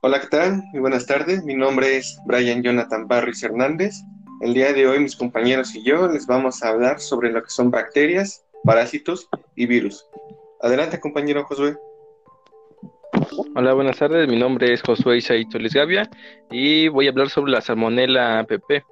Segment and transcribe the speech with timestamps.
[0.00, 0.62] Hola, ¿qué tal?
[0.70, 1.42] Muy buenas tardes.
[1.42, 3.96] Mi nombre es Brian Jonathan Barris Hernández.
[4.40, 7.50] El día de hoy mis compañeros y yo les vamos a hablar sobre lo que
[7.50, 10.06] son bacterias, parásitos y virus.
[10.62, 11.76] Adelante, compañero Josué.
[13.56, 14.28] Hola, buenas tardes.
[14.28, 16.08] Mi nombre es Josué Isaito Gavia
[16.48, 18.84] y voy a hablar sobre la Salmonella pp.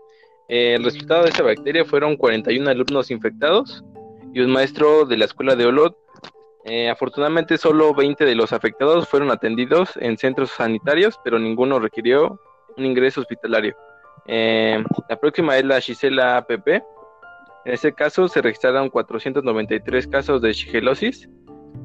[0.49, 3.85] El resultado de esta bacteria fueron 41 alumnos infectados
[4.35, 5.97] y un maestro de la escuela de Olot
[6.69, 12.41] eh, afortunadamente, solo 20 de los afectados fueron atendidos en centros sanitarios, pero ninguno requirió
[12.77, 13.77] un ingreso hospitalario.
[14.27, 16.67] Eh, la próxima es la Gisela APP.
[16.67, 21.29] En este caso se registraron 493 casos de shigelosis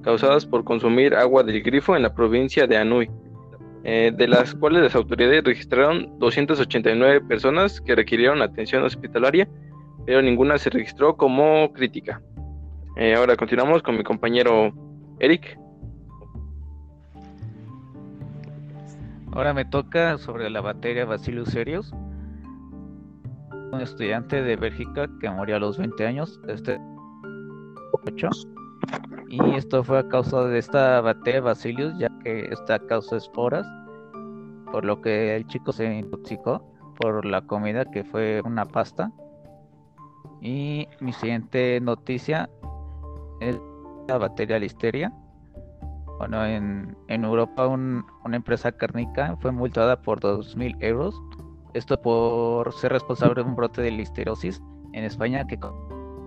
[0.03, 3.11] causados por consumir agua del grifo en la provincia de Anhui,
[3.83, 9.47] eh, de las cuales las autoridades registraron 289 personas que requirieron atención hospitalaria,
[10.07, 12.19] pero ninguna se registró como crítica.
[13.03, 14.71] Eh, ahora continuamos con mi compañero
[15.17, 15.57] Eric.
[19.31, 21.91] Ahora me toca sobre la bacteria Bacillus cereus,
[23.71, 26.79] un estudiante de Bélgica que murió a los 20 años, este
[28.03, 28.29] 8,
[29.29, 33.65] y esto fue a causa de esta bacteria Bacillus, ya que esta causa esporas,
[34.71, 36.63] por lo que el chico se intoxicó
[36.99, 39.11] por la comida que fue una pasta.
[40.39, 42.47] Y mi siguiente noticia
[44.07, 45.11] la bacteria listeria.
[46.17, 51.19] Bueno, en, Europa una empresa cárnica fue multada por 2.000 euros.
[51.73, 54.61] Esto por ser responsable de un brote de listerosis
[54.93, 55.57] en España que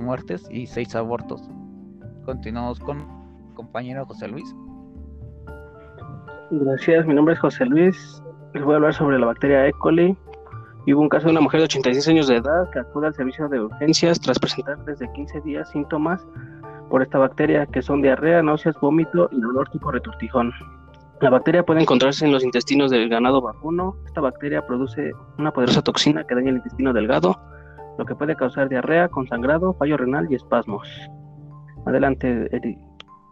[0.00, 1.48] muertes y seis abortos.
[2.24, 3.06] Continuamos con
[3.54, 4.54] compañero José Luis.
[6.50, 8.22] Gracias, mi nombre es José Luis.
[8.54, 9.72] Les voy a hablar sobre la bacteria E.
[9.72, 10.16] coli.
[10.86, 13.14] Y hubo un caso de una mujer de 86 años de edad que acude al
[13.14, 16.26] servicio de urgencias tras presentar desde 15 días síntomas
[16.90, 20.52] por esta bacteria, que son diarrea, náuseas, vómito y dolor tipo retortijón.
[21.20, 23.96] La bacteria puede encontrarse en los intestinos del ganado vacuno.
[24.06, 27.40] Esta bacteria produce una poderosa toxina que daña el intestino delgado,
[27.98, 30.88] lo que puede causar diarrea, consangrado, fallo renal y espasmos.
[31.86, 32.48] Adelante,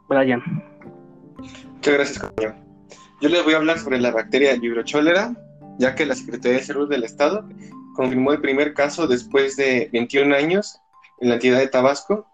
[0.09, 0.43] Brian.
[1.75, 2.55] Muchas gracias, compañero.
[3.21, 5.34] Yo les voy a hablar sobre la bacteria vibrocholera,
[5.78, 7.49] ya que la Secretaría de Salud del Estado
[7.94, 10.81] confirmó el primer caso después de 21 años
[11.21, 12.26] en la entidad de Tabasco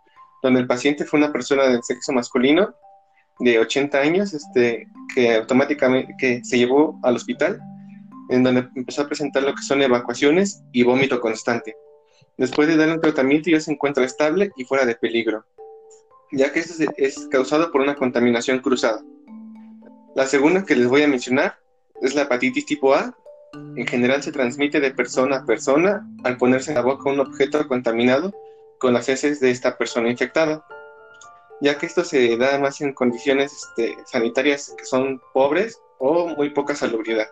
[0.42, 2.74] donde el paciente fue una persona del sexo masculino
[3.40, 7.60] de 80 años, este, que automáticamente que se llevó al hospital,
[8.30, 11.76] en donde empezó a presentar lo que son evacuaciones y vómito constante.
[12.36, 15.44] Después de dar un tratamiento ya se encuentra estable y fuera de peligro,
[16.32, 19.02] ya que esto es causado por una contaminación cruzada.
[20.14, 21.58] La segunda que les voy a mencionar
[22.02, 23.16] es la hepatitis tipo A.
[23.76, 27.66] En general se transmite de persona a persona al ponerse en la boca un objeto
[27.66, 28.32] contaminado
[28.78, 30.64] con las heces de esta persona infectada,
[31.60, 36.50] ya que esto se da más en condiciones este, sanitarias que son pobres o muy
[36.50, 37.26] poca salubridad.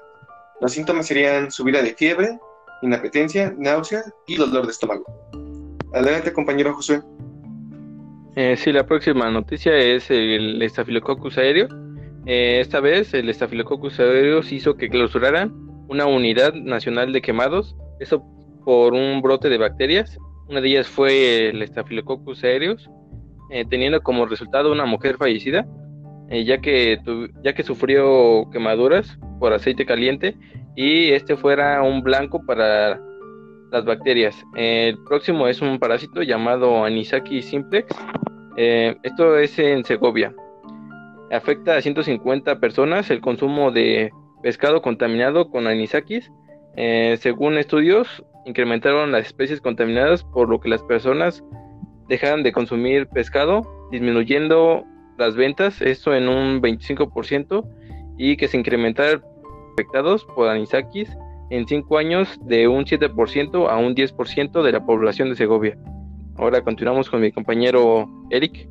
[0.60, 2.38] Los síntomas serían subida de fiebre,
[2.82, 5.04] inapetencia, náusea y dolor de estómago.
[5.92, 7.02] Adelante, compañero Josué.
[8.34, 11.68] Eh, sí, la próxima noticia es el Staphylococcus aéreo.
[12.26, 15.54] Eh, esta vez el Staphylococcus aéreos hizo que clausuraran
[15.88, 18.22] una unidad nacional de quemados, eso
[18.64, 20.18] por un brote de bacterias
[20.48, 22.88] una de ellas fue el Staphylococcus aureus,
[23.50, 25.66] eh, teniendo como resultado una mujer fallecida,
[26.30, 26.98] eh, ya, que
[27.42, 30.36] ya que sufrió quemaduras por aceite caliente
[30.74, 33.00] y este fuera un blanco para
[33.70, 34.36] las bacterias.
[34.54, 37.94] el próximo es un parásito llamado Anisakis simplex.
[38.56, 40.34] Eh, esto es en Segovia.
[41.30, 46.30] Afecta a 150 personas el consumo de pescado contaminado con anisakis.
[47.18, 51.44] según estudios, incrementaron las especies contaminadas, por lo que las personas
[52.08, 54.84] dejaron de consumir pescado, disminuyendo
[55.18, 57.68] las ventas, esto en un 25%,
[58.16, 59.22] y que se incrementaron
[59.74, 61.10] afectados por anisakis
[61.50, 65.76] en 5 años de un 7% a un 10% de la población de Segovia.
[66.36, 68.68] Ahora continuamos con mi compañero Eric.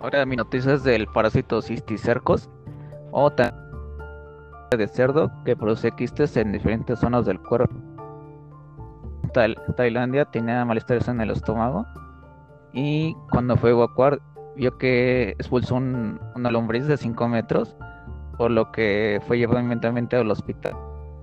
[0.00, 2.50] Ahora mi noticia es del parásito cisticercos
[3.12, 3.30] o
[4.76, 7.74] de cerdo que produce quistes en diferentes zonas del cuerpo.
[9.76, 11.86] Tailandia tenía malestares en el estómago
[12.72, 14.20] y cuando fue a evacuar
[14.56, 17.76] vio que expulsó una lombriz de 5 metros,
[18.38, 20.74] por lo que fue llevado inmediatamente al hospital.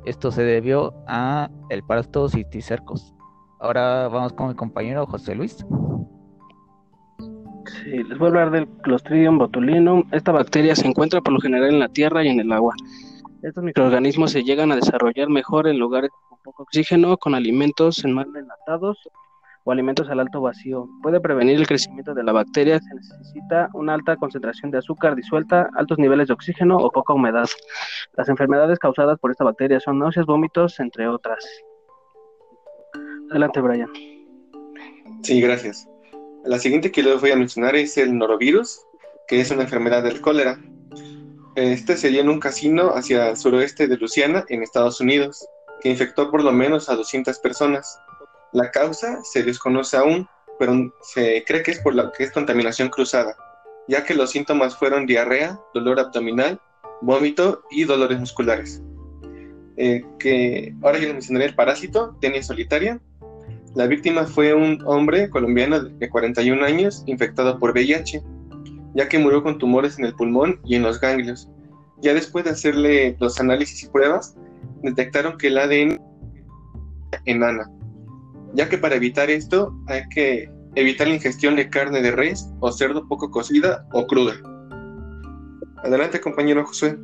[0.05, 3.13] Esto se debió a el parásito citicercos.
[3.59, 5.65] Ahora vamos con mi compañero José Luis.
[7.83, 10.03] Sí, les voy a hablar del Clostridium botulinum.
[10.11, 12.73] Esta bacteria se encuentra por lo general en la tierra y en el agua.
[13.43, 18.13] Estos microorganismos se llegan a desarrollar mejor en lugares con poco oxígeno, con alimentos en
[18.13, 18.99] mal enlatados
[19.63, 20.87] o alimentos al alto vacío.
[21.01, 22.79] Puede prevenir el crecimiento de la bacteria.
[22.79, 27.47] Se necesita una alta concentración de azúcar disuelta, altos niveles de oxígeno o poca humedad.
[28.15, 31.43] Las enfermedades causadas por esta bacteria son náuseas, vómitos, entre otras.
[33.31, 33.91] Adelante, Brian.
[35.23, 35.87] Sí, gracias.
[36.43, 38.85] La siguiente que les voy a mencionar es el norovirus,
[39.27, 40.59] que es una enfermedad del cólera.
[41.55, 45.45] Este sería en un casino hacia el suroeste de Luisiana, en Estados Unidos,
[45.81, 47.99] que infectó por lo menos a 200 personas.
[48.53, 52.87] La causa se desconoce aún, pero se cree que es por la que es contaminación
[52.89, 53.35] cruzada,
[53.87, 56.61] ya que los síntomas fueron diarrea, dolor abdominal,
[57.01, 58.81] vómito y dolores musculares.
[59.75, 63.01] Eh, que ahora yo les mencionaré el parásito, tenia solitaria.
[63.75, 68.21] La víctima fue un hombre colombiano de 41 años infectado por VIH,
[68.93, 71.49] ya que murió con tumores en el pulmón y en los ganglios.
[72.01, 74.35] Ya después de hacerle los análisis y pruebas,
[74.81, 75.99] detectaron que el ADN
[77.25, 77.69] enana,
[78.53, 82.71] ya que para evitar esto hay que evitar la ingestión de carne de res o
[82.71, 84.33] cerdo poco cocida o cruda.
[85.83, 86.97] Adelante, compañero Josué.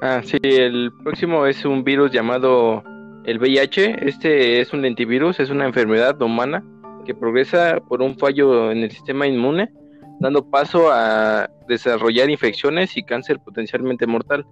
[0.00, 2.84] Ah, sí, el próximo es un virus llamado
[3.24, 4.08] el VIH.
[4.08, 6.64] Este es un lentivirus, es una enfermedad humana
[7.04, 9.72] que progresa por un fallo en el sistema inmune,
[10.20, 14.46] dando paso a desarrollar infecciones y cáncer potencialmente mortal.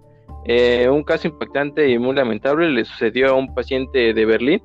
[0.45, 4.61] Eh, un caso impactante y muy lamentable le sucedió a un paciente de Berlín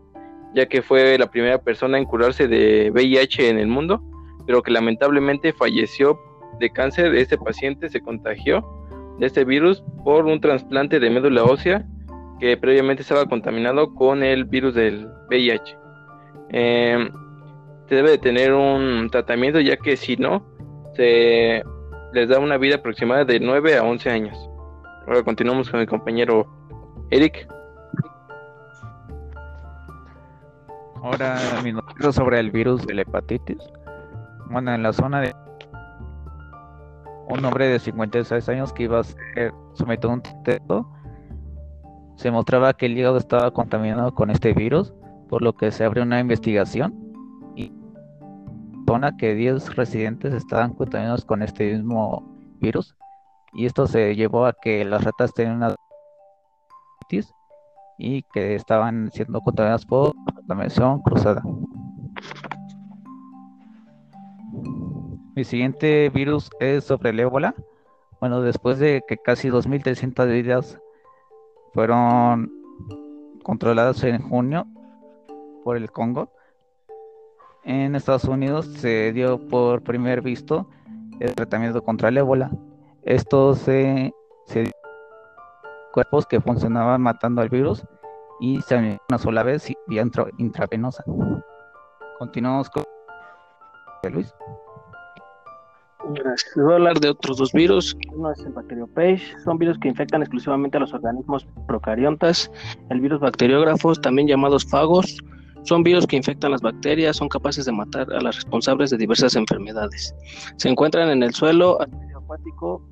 [0.54, 4.02] ya que fue la primera persona en curarse de VIH en el mundo,
[4.46, 6.18] pero que lamentablemente falleció
[6.58, 7.14] de cáncer.
[7.14, 8.64] Este paciente se contagió
[9.18, 11.86] de este virus por un trasplante de médula ósea
[12.40, 15.76] que previamente estaba contaminado con el virus del VIH.
[16.50, 17.08] Eh,
[17.88, 20.44] se debe de tener un tratamiento ya que si no,
[20.94, 21.62] se
[22.12, 24.50] les da una vida aproximada de 9 a 11 años.
[25.06, 26.46] Ahora continuamos con el compañero
[27.10, 27.48] Eric.
[31.02, 33.58] Ahora mi noticia sobre el virus de la hepatitis.
[34.50, 35.34] Bueno, en la zona de
[37.28, 40.62] un hombre de 56 años que iba a ser sometido a un test,
[42.16, 44.92] se mostraba que el hígado estaba contaminado con este virus,
[45.28, 47.01] por lo que se abrió una investigación
[49.18, 52.22] que 10 residentes estaban contaminados con este mismo
[52.60, 52.94] virus
[53.54, 55.74] y esto se llevó a que las ratas tenían una
[57.98, 60.14] y que estaban siendo contaminadas por
[60.46, 61.42] la mención cruzada.
[65.34, 67.54] Mi siguiente virus es sobre el ébola.
[68.20, 70.78] Bueno, después de que casi 2.300 vidas
[71.74, 72.50] fueron
[73.42, 74.66] controladas en junio
[75.64, 76.30] por el Congo,
[77.64, 80.68] en Estados Unidos se dio por primer visto
[81.20, 82.50] el tratamiento contra el ébola.
[83.02, 84.12] Esto se,
[84.46, 84.70] se
[85.92, 87.84] cuerpos que funcionaban matando al virus
[88.40, 90.04] y se una sola vez vía
[90.38, 91.04] intravenosa.
[92.18, 92.84] Continuamos con
[94.12, 94.34] Luis.
[96.10, 96.52] Gracias.
[96.56, 97.96] Voy a hablar de otros dos virus.
[98.12, 99.38] Uno es el bacteriopage.
[99.44, 102.50] Son virus que infectan exclusivamente a los organismos procariontas.
[102.90, 105.22] El virus bacteriógrafos, también llamados fagos,
[105.64, 109.36] son virus que infectan las bacterias, son capaces de matar a las responsables de diversas
[109.36, 110.14] enfermedades.
[110.56, 112.82] Se encuentran en el suelo, al medio acuático,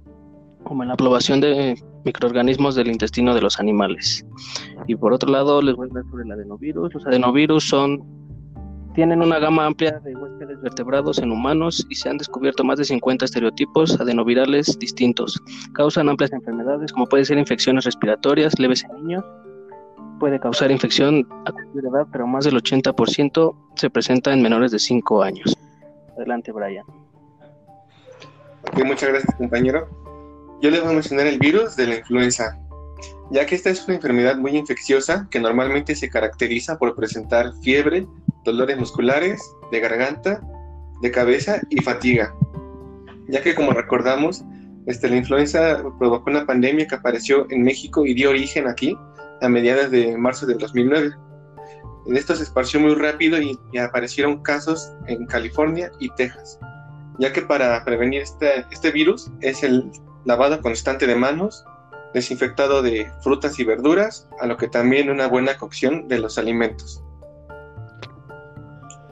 [0.65, 4.25] como en la aprobación de microorganismos del intestino de los animales.
[4.87, 6.95] Y por otro lado, les voy a hablar sobre el adenovirus.
[6.95, 8.21] Los adenovirus son
[8.95, 12.85] tienen una gama amplia de huéspedes vertebrados en humanos y se han descubierto más de
[12.85, 15.41] 50 estereotipos adenovirales distintos.
[15.75, 19.25] Causan amplias enfermedades como pueden ser infecciones respiratorias leves en niños,
[20.21, 24.79] puede causar infección a cualquier edad, pero más del 80% se presenta en menores de
[24.79, 25.59] 5 años.
[26.17, 26.85] Adelante, Brian.
[28.85, 29.89] muchas gracias, compañero.
[30.61, 32.61] Yo les voy a mencionar el virus de la influenza,
[33.31, 38.07] ya que esta es una enfermedad muy infecciosa que normalmente se caracteriza por presentar fiebre,
[38.45, 39.41] dolores musculares,
[39.73, 40.41] de garganta,
[41.01, 42.35] de cabeza y fatiga.
[43.29, 44.45] Ya que como recordamos,
[44.87, 48.95] este, la influenza provocó una pandemia que apareció en México y dio origen aquí
[49.41, 51.13] a mediados de marzo del 2009.
[52.07, 56.59] En esto se esparció muy rápido y, y aparecieron casos en California y Texas,
[57.19, 59.91] ya que para prevenir este, este virus es el
[60.25, 61.65] lavado constante de manos,
[62.15, 67.05] desinfectado de frutas y verduras, a lo que también una buena cocción de los alimentos.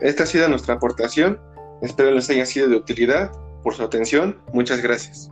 [0.00, 1.40] Esta ha sido nuestra aportación,
[1.82, 3.30] espero les haya sido de utilidad.
[3.62, 5.30] Por su atención, muchas gracias.